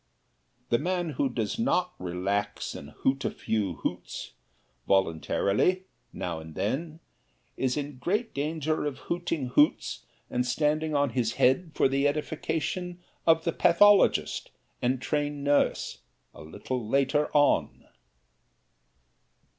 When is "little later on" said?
16.41-17.85